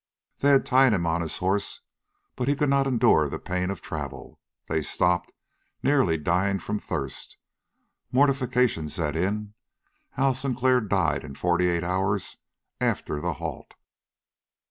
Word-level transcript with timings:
They 0.39 0.49
had 0.49 0.65
tied 0.65 0.93
him 0.93 1.05
on 1.05 1.21
his 1.21 1.37
horse, 1.37 1.81
but 2.35 2.47
he 2.47 2.55
could 2.55 2.71
not 2.71 2.87
endure 2.87 3.29
the 3.29 3.37
pain 3.37 3.69
of 3.69 3.81
travel. 3.81 4.39
They 4.67 4.81
stopped, 4.81 5.31
nearly 5.83 6.17
dying 6.17 6.57
from 6.57 6.79
thirst. 6.79 7.37
Mortification 8.11 8.89
set 8.89 9.15
in. 9.15 9.53
Hal 10.13 10.33
Sinclair 10.33 10.81
died 10.81 11.23
in 11.23 11.35
forty 11.35 11.67
eight 11.67 11.83
hours 11.83 12.37
after 12.79 13.21
the 13.21 13.33
halt. 13.33 13.75